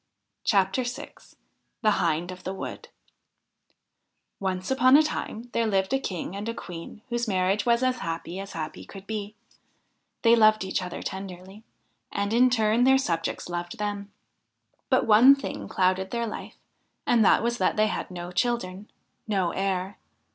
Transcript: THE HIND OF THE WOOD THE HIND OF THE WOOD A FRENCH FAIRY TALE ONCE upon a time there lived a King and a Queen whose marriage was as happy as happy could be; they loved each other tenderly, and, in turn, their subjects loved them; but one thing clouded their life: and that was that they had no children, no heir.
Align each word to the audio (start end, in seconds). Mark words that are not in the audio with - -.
THE 0.51 0.63
HIND 0.81 0.81
OF 0.81 0.81
THE 0.95 1.05
WOOD 1.11 1.19
THE 1.83 1.91
HIND 1.91 2.31
OF 2.31 2.43
THE 2.43 2.53
WOOD 2.55 2.65
A 2.73 2.73
FRENCH 2.73 2.87
FAIRY 2.87 3.43
TALE 3.53 4.39
ONCE 4.39 4.71
upon 4.71 4.97
a 4.97 5.03
time 5.03 5.49
there 5.51 5.67
lived 5.67 5.93
a 5.93 5.99
King 5.99 6.35
and 6.35 6.49
a 6.49 6.55
Queen 6.55 7.03
whose 7.09 7.27
marriage 7.27 7.67
was 7.67 7.83
as 7.83 7.99
happy 7.99 8.39
as 8.39 8.53
happy 8.53 8.83
could 8.83 9.05
be; 9.05 9.35
they 10.23 10.35
loved 10.35 10.63
each 10.63 10.81
other 10.81 11.03
tenderly, 11.03 11.61
and, 12.11 12.33
in 12.33 12.49
turn, 12.49 12.83
their 12.83 12.97
subjects 12.97 13.47
loved 13.47 13.77
them; 13.77 14.11
but 14.89 15.05
one 15.05 15.35
thing 15.35 15.67
clouded 15.69 16.09
their 16.09 16.25
life: 16.25 16.55
and 17.05 17.23
that 17.23 17.43
was 17.43 17.59
that 17.59 17.75
they 17.75 17.85
had 17.85 18.09
no 18.09 18.31
children, 18.31 18.89
no 19.27 19.51
heir. 19.51 19.99